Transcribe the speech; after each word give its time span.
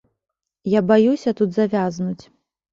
Я 0.77 0.81
баюся 0.93 1.35
тут 1.43 1.55
завязнуць. 1.61 2.21